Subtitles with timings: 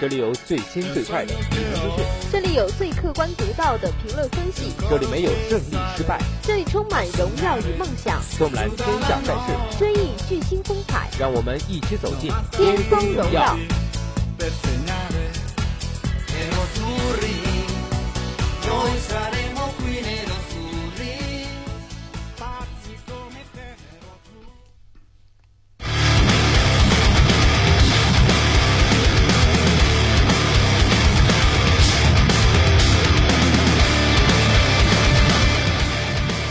[0.00, 8.22] 这里有最新最快的体育资讯，这里有最客观独到的评论分析，这里没有胜利失败，这里充满荣耀与梦想。
[8.38, 13.56] 纵览天下赛事，追忆巨星风采，让我们一起走进巅峰荣耀。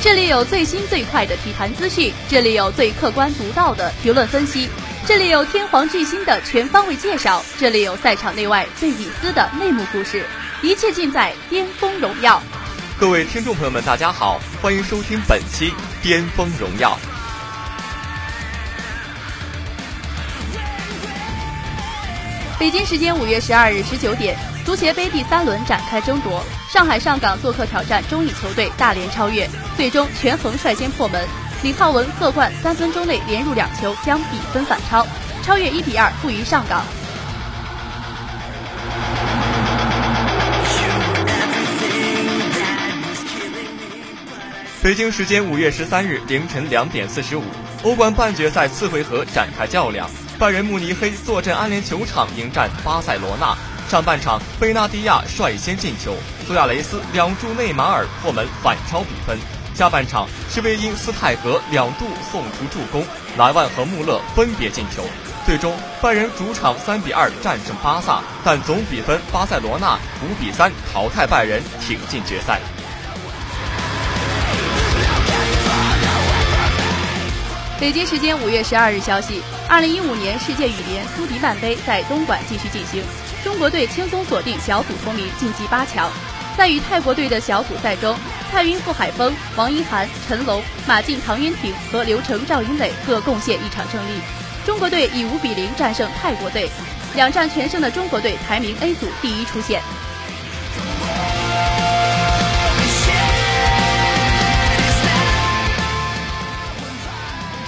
[0.08, 4.70] 这里有最新最快的体坛资讯，这里有最客观独到的评论分析，
[5.06, 10.26] 这里有天皇巨星的全方位介绍，这里有赛场内外最隐私的内幕故事，
[10.62, 12.38] 一切尽在《巅峰荣耀》。
[12.98, 16.98] 各位听众朋友们，大家好，欢迎收听本期《巅峰荣耀》。
[22.58, 26.42] 北京时间五月十二日十九点，足协杯第三轮展开争夺。
[26.70, 31.26] 上海上港做客挑战中乙球队大连超越，最终权衡率先破门，
[31.64, 35.08] 李浩文、贺冠三分钟内连入两球，将比分反超，
[35.42, 36.84] 超越一比二负于上港。
[44.84, 47.44] 北京时间五月十三日凌晨两点四十五，
[47.84, 53.56] 欧冠半决赛次回合展开较量，拜仁慕尼黑坐镇安联球场迎战巴塞罗那。
[53.90, 56.14] 上半场，贝纳迪亚率先进球，
[56.48, 59.38] 苏亚雷斯两助内马尔破门反超比分。
[59.74, 63.06] 下半场，施维因斯泰格两度送出助攻，
[63.38, 65.04] 莱万和穆勒分别进球。
[65.46, 72.62] 最终，拜仁主场三比二战胜巴萨，但总比分巴塞罗那五比三淘汰拜仁，挺进决赛。
[77.78, 83.04] 北京时间五月十二日消息，二零一五年世界羽联苏迪曼杯在东莞继续进行。
[83.44, 86.10] 中国队轻松锁定小组头名，晋级八强。
[86.58, 88.18] 在与泰国队的小组赛中，
[88.52, 94.20] 蔡赟、傅海峰、王一涵、陈龙、马竞、唐渊婷和刘成、赵云磊各贡献一场胜利。
[94.66, 96.68] 中国队以五比零战胜泰国队，
[97.14, 99.84] 两战全胜的中国队排名 A 组第一出线。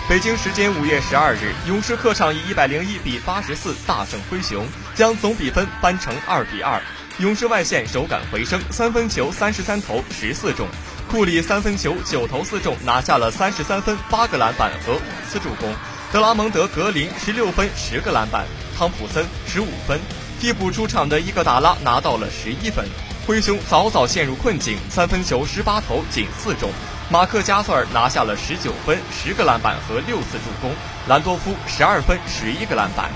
[0.09, 6.81] 北京时间五月十二日，勇士客场以一百零一比八十四大胜灰熊，将总比分扳成二比二。
[7.19, 10.65] 勇士外线手感回升，三分球三十三投十四中，
[11.11, 15.69] 库里三分球九投四中，拿下了三十三分、八个篮板和五次助攻。
[16.13, 18.45] 德拉蒙德·格林十六分十个篮板，
[18.77, 19.99] 汤普森十五分，
[20.39, 22.85] 替补出场的伊戈达拉拿到了十一分。
[23.27, 26.71] 灰熊早早陷入困境，三分球十八投仅四中。
[27.11, 30.71] 马克·加索尔拿下了十九分、十个篮板和六次助攻，
[31.09, 33.11] 兰多夫十二分、十一个篮板。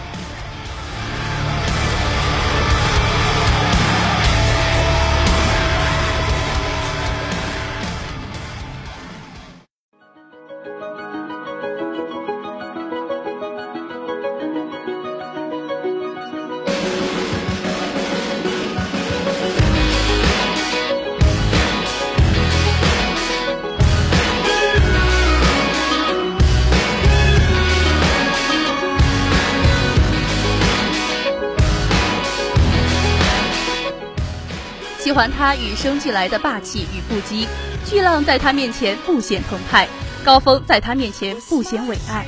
[35.14, 37.48] 欢他与生俱来的霸气与不羁，
[37.86, 39.88] 巨浪在他面前不显澎湃，
[40.24, 42.26] 高峰在他面前不显伟岸。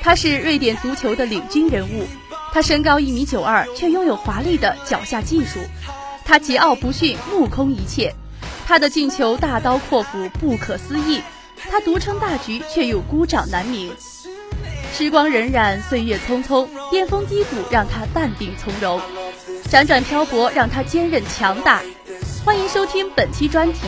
[0.00, 2.06] 他是瑞典足球的领军人物，
[2.52, 5.60] 他身高一米九二，却拥有华丽的脚下技术。
[6.24, 8.14] 他桀骜不驯，目空一切。
[8.66, 11.20] 他的进球大刀阔斧，不可思议。
[11.70, 13.92] 他独撑大局，却又孤掌难鸣。
[14.92, 19.00] 时光荏苒，岁月匆匆，巅峰低谷让他淡定从容，
[19.70, 21.82] 辗转漂泊让他坚韧强大。
[22.42, 23.80] 欢迎收听本期专题：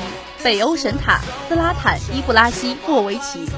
[0.45, 1.19] 北欧神塔
[1.49, 3.49] 斯拉坦·伊布拉西莫维奇。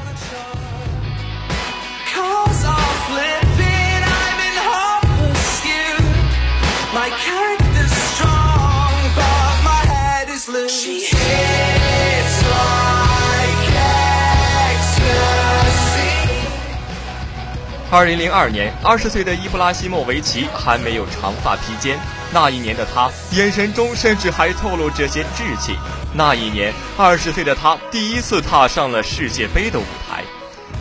[17.94, 21.96] 二零零二年，二十岁的伊布拉希莫维奇还没有长发披肩。
[22.32, 25.76] 那一年的他，眼神中甚至还透露着些稚气。
[26.12, 30.24] 那一年，二十岁的他第一次踏上了世界杯的舞台。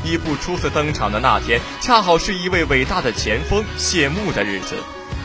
[0.04, 4.74] 伊布初次登场的那天，恰好是一位伟大的前锋谢幕的日子。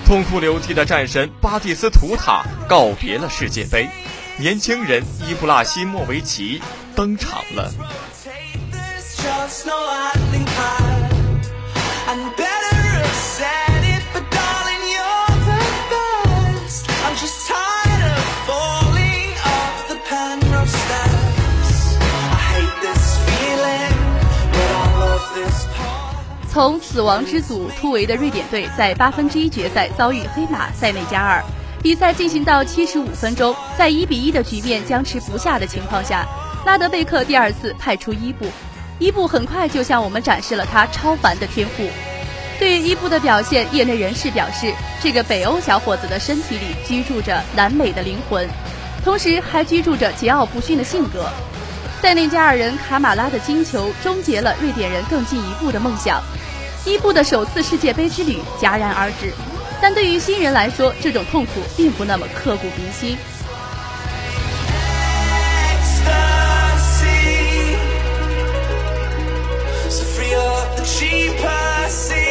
[0.05, 3.89] 痛哭流涕的战神巴蒂斯图塔告别了世界杯，
[4.37, 6.61] 年轻人伊布拉希莫维奇
[6.95, 7.73] 登场了。
[26.51, 31.45] 从死亡之组突围的瑞典队，在八分之一决赛遭遇黑马塞内加尔。
[31.83, 36.27] 比赛进行到七十五分钟，在一比一的局面僵持不下的情况下，
[36.65, 38.47] 拉德贝克第二次派出伊布。
[38.99, 41.89] 伊布很快就向我们展示了他超凡的天赋。
[42.59, 48.49] 对于伊布的表现，业内人士表示，这个北欧小伙子的身体里居住着南美的灵魂，
[49.05, 51.31] 同时还居住着桀骜不驯的性格。
[52.03, 56.21] 塞内加尔人卡马拉的金球终结了瑞典人更进一步的梦想，
[56.85, 59.33] 伊布的首次世界杯之旅戛然而止。
[59.81, 63.17] 但对于新人来说，这种痛苦并不那么刻骨铭心。
[70.99, 72.28] she passes.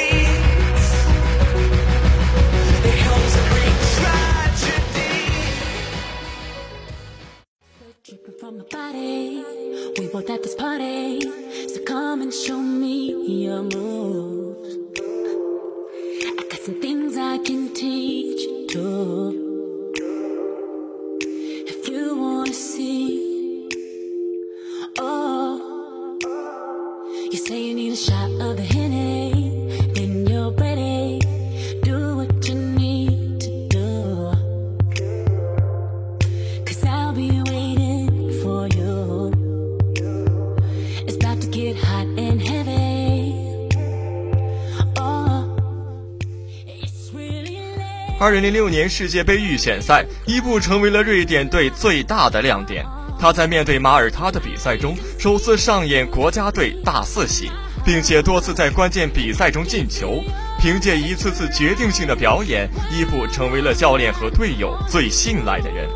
[48.27, 52.85] 二零零六年世界杯预选赛，伊布成为了瑞典队最大的亮点。
[53.17, 57.49] 他在面对马耳他的比赛中，首次上演国家队大四喜，
[57.85, 60.21] 并且多次在关键比赛中进球。
[60.59, 65.87] 凭借一次次决定性的表演，伊布成为了教练和队友最信赖的人。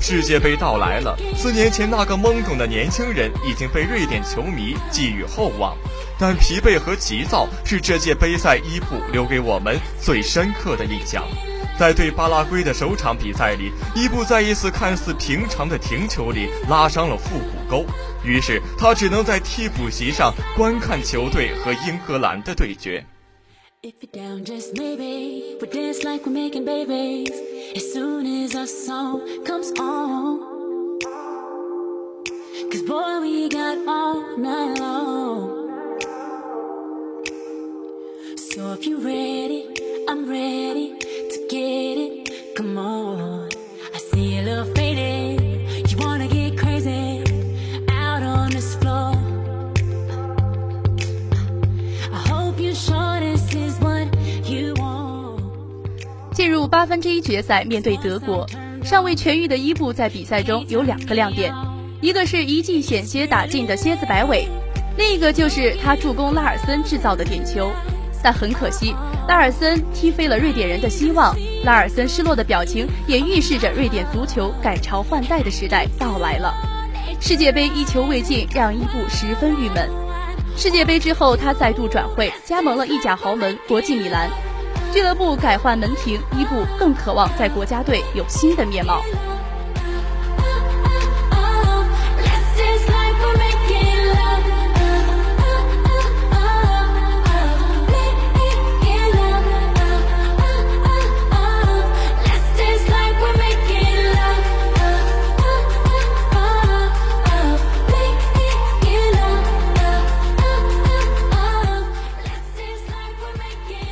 [0.00, 5.76] 世界杯到来了，四年前那个懵懂的年轻人已经被瑞典球迷寄予厚望，
[6.16, 11.24] 但疲惫和急躁是这届杯赛伊布留给我们最深刻的印象。
[11.78, 17.84] 在对巴拉圭的首场比赛里，伊布在一次看似平常的停球里拉伤了腹股沟，
[18.24, 23.04] 于是他只能在替补席上观看球队和英格兰的对决。
[41.52, 42.24] 进
[56.50, 58.46] 入八分之一决赛，面对德国，
[58.82, 61.52] 尚未痊愈的伊布在比赛中有两个亮点，
[62.00, 64.48] 一个是一记险些打进的蝎子摆尾，
[64.96, 67.70] 另一个就是他助攻拉尔森制造的点球。
[68.22, 68.94] 但很可惜，
[69.28, 71.36] 拉尔森踢飞了瑞典人的希望。
[71.64, 76.52] 拉尔森失落的表情也预示着瑞典足球改朝换代的时代到来了。
[77.20, 79.88] 世界杯一球未进，让伊布十分郁闷。
[80.56, 84.28] 世界杯之后，他再度转会，加盟了意甲豪门国际米兰。
[84.92, 89.02] 俱乐部改换门庭，伊布更渴望在国家队有新的面貌。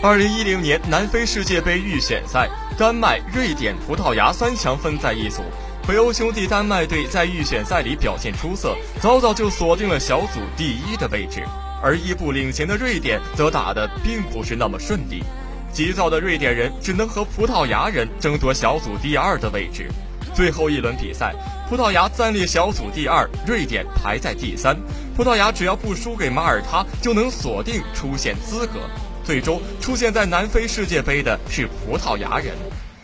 [0.03, 5.43] 二零一零年南非世界杯预选赛，丹麦、瑞典、葡萄牙三强分在一组。
[5.87, 11.45] 北欧兄弟丹麦队在预选赛里表现出色，早早就锁定了小组第一的位置。
[11.83, 15.23] 而一步领先的瑞典则打得并不是那么顺利，
[15.71, 19.87] 急躁的瑞典人只能和葡萄牙人争夺小组第二的位置。
[20.33, 21.35] 最后一轮比赛，
[21.69, 24.75] 葡萄牙暂列小组第二，瑞典排在第三。
[25.15, 28.81] 葡萄牙只要不输给马耳他，就能锁定出线资格。
[29.25, 32.55] 最终出现在南非世界杯的是葡萄牙人。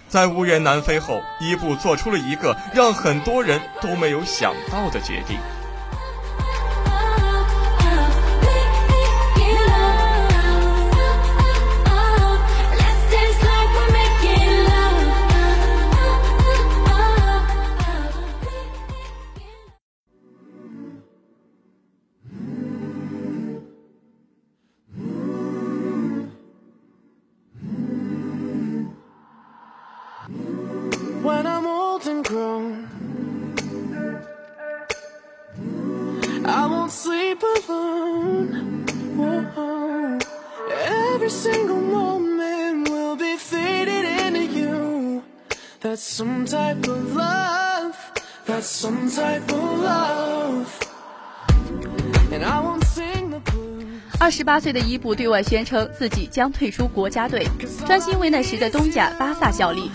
[0.08, 5.36] 在无缘南非后，伊布做出了一个让很多人都没有想到的决定。
[54.18, 57.46] 二十八岁的伊布对外宣称自己将退出国家队，
[57.86, 59.90] 专心为那时的东甲巴萨效力。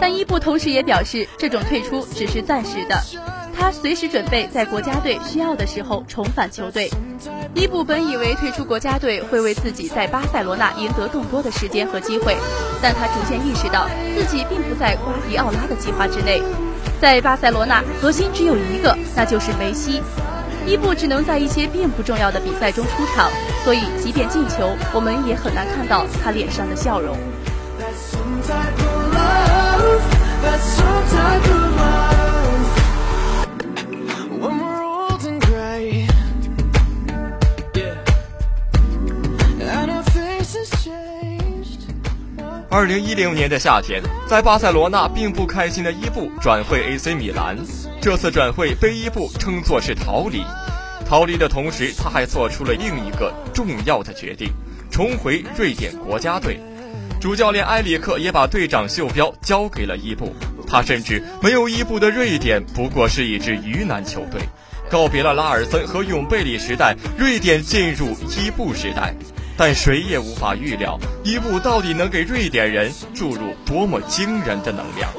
[0.00, 3.00] 但伊布同时也表示，这种退出只是暂时的，
[3.56, 6.90] 他随时准备在国家队需要的时候重返球队。
[7.54, 12.36] 伊布本以为退出国家队会为自己在巴塞罗那赢得更多的时间和机会，
[12.80, 16.42] 但他逐渐意识到自己并不在瓜迪奥拉的计划之内。
[17.00, 20.02] 在巴塞罗那，核心只有一个，那就是梅西。
[20.66, 23.30] 伊布只能在一些并不重要的比赛中出场，
[23.64, 27.16] 所以即便进球，我们也很难看到他脸上的笑容。
[42.70, 47.56] 二零一零年的夏天，在巴塞罗那并不开心的伊布转会 AC 米兰。
[47.98, 50.44] 这次转会被伊布称作是逃离。
[51.06, 54.50] 逃离的同时，他还做出了另一个重要的决定：
[54.90, 56.60] 重回瑞典国家队。
[57.18, 60.36] 主教练埃里克也把队长袖标交给了伊布。
[60.66, 64.42] 他甚至没有伊布的瑞典不过是一支鱼腩球队。
[64.90, 69.14] 告别了拉尔森和永贝里时代，瑞典进入伊布时代。
[69.60, 75.10] 但谁也无法预料，伊布到底能给瑞典人注入多么惊人的能量。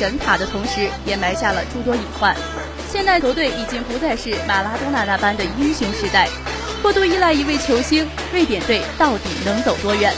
[0.00, 2.34] 神塔的同时，也埋下了诸多隐患。
[2.90, 6.26] 现代球队已经不再是马拉多纳那般的英雄时代，
[6.80, 10.10] 过度依赖一位球星，瑞典队到底能走多远？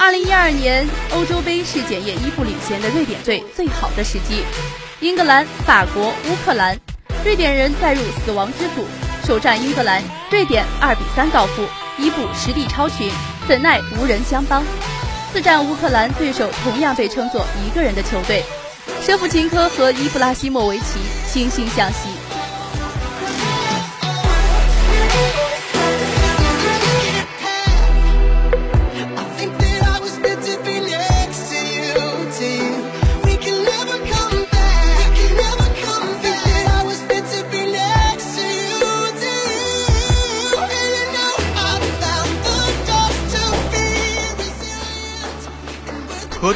[0.00, 0.84] 二零一二年
[1.14, 4.42] 欧洲杯是检验伊布领衔的瑞典队最好的时机。
[4.98, 6.76] 英格兰、法国、乌克兰，
[7.24, 8.84] 瑞典人再入死亡之组，
[9.24, 11.62] 首战英格兰，瑞典二比三告负，
[11.96, 13.08] 伊布实力超群，
[13.46, 14.64] 怎奈无人相帮。
[15.32, 18.42] 四战乌克兰对手同样被称作一个人的球队，
[19.06, 20.98] 舍甫琴科和伊布拉希莫维奇
[21.28, 22.08] 惺惺相惜。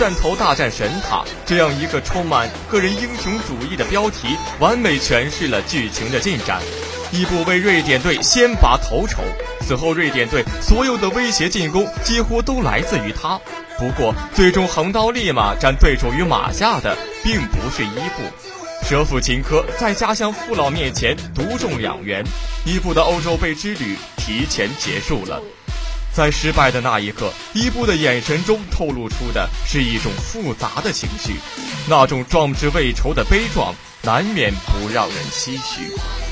[0.00, 4.28] 弹头大战神塔这样一个充满个人英雄主义的标题，
[4.58, 6.58] 完美诠释了剧情的进展。
[7.12, 9.22] 伊布为瑞典队先拔头筹，
[9.60, 13.38] 此后瑞典队所有的威胁进攻几乎都来自于他。
[13.78, 18.22] 不过，最终横刀立马斩对手于马下的，并不是伊布。
[18.88, 22.24] 舍甫琴科在家乡父老面前独中两元，
[22.64, 25.42] 伊布的欧洲杯之旅提前结束了。
[26.12, 31.36] 在失败的那一刻，伊布的眼神中透露出的是一种复杂的情绪，
[31.88, 36.29] 那种壮志未酬的悲壮，难免不让人唏嘘。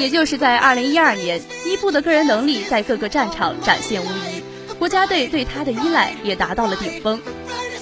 [0.00, 4.42] 也就是在2012年，伊布的个人能力在各个战场展现无疑，
[4.78, 7.20] 国家队对他的依赖也达到了顶峰。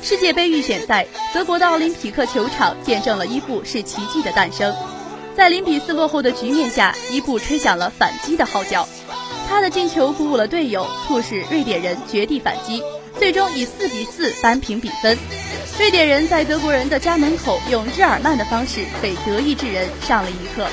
[0.03, 4.75] 世界杯预选赛，德国的奥林匹克球场见证了伊布是奇迹的诞生。
[5.37, 8.89] 在零比四落后的局面下，伊布吹响了反击的号角，
[9.49, 12.83] 他的进球鼓舞了队友，促使瑞典人绝地反击，
[13.17, 15.17] 最终以四比四扳平比分。
[15.79, 20.67] 瑞典人在德国人的家门口用日耳曼的方式给德意志人上了一课。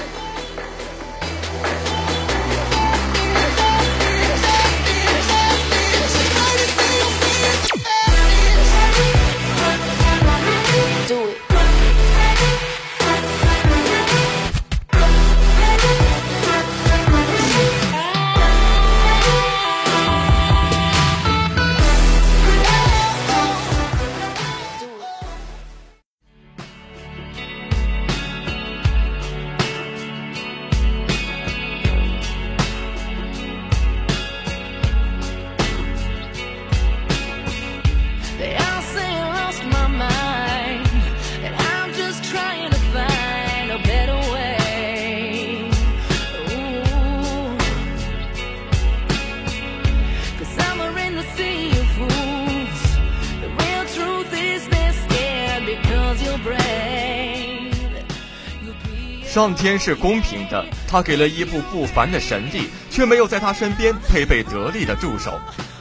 [59.35, 65.37] 上天是公平的，他给了伊布不凡的神力，却没有在他身边配备得力的助手。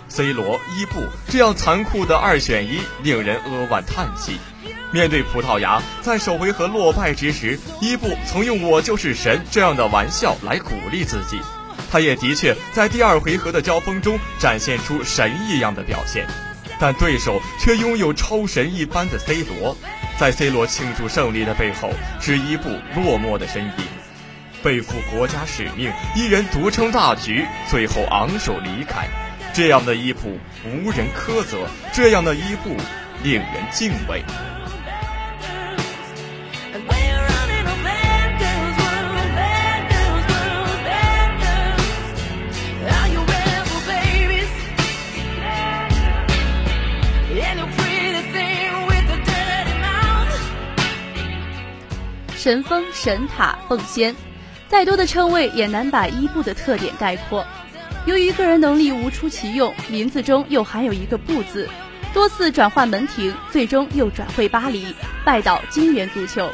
[0.08, 4.40] C 罗、伊布这样残酷的二选一，令人扼腕叹息。
[4.90, 11.38] 面对葡萄牙，在首回合落败之时，伊布曾用“我就是神”这样的玩笑来鼓励自己。
[11.92, 16.26] 他也的确在第二回合的交锋中展现出神一样的表现，
[16.80, 19.76] 但对手却拥有超神一般的 C 罗。
[20.16, 21.90] 在 C 罗庆祝胜利的背后，
[22.21, 23.73] 是伊布落寞的身影，
[24.62, 29.09] 背负国家使命，一人独撑大局，最后昂首离开。
[29.53, 32.77] 这样的伊布无人苛责，这样的伊布
[33.22, 34.22] 令人敬畏。
[52.44, 54.14] 神锋、神塔、奉先，
[54.68, 57.42] 再多的称谓也难把伊布的特点概括。
[58.04, 61.66] 由于个人能力无出其用，名字中又含有一个“布”字，
[62.12, 66.50] 多次转换门庭，最终又转会巴黎，拜倒金元足球，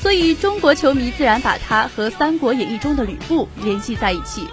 [0.00, 4.48] 所以中国球迷自然把他和《三国演义》中的吕布联系在一起。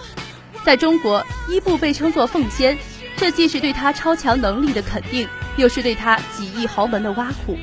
[0.65, 2.77] 在中国，伊布被称作奉先，
[3.15, 7.57] 这既是对他超强能力的肯定，又是对他几亿豪门的挖苦。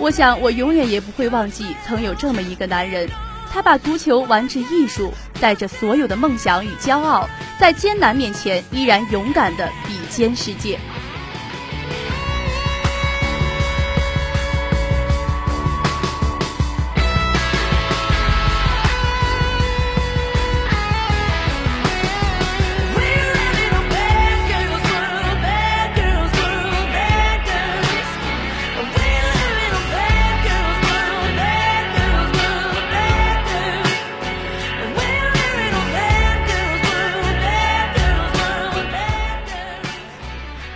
[0.00, 3.06] 我想，我永远也不会忘记曾有这么一个男人，
[3.52, 7.28] 他把足球玩至艺术，带着所有的梦想与骄傲，
[7.60, 10.78] 在艰难面前依然勇敢地比肩世界。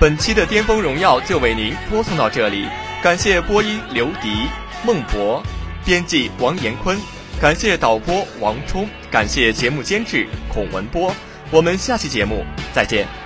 [0.05, 2.69] 本期的巅峰荣耀就为您播送到这里，
[3.03, 4.51] 感谢播音刘迪、
[4.85, 5.43] 孟博，
[5.83, 6.95] 编辑王延坤，
[7.41, 11.11] 感谢导播王冲，感谢节目监制孔文波，
[11.51, 13.24] 我们下期节目再见。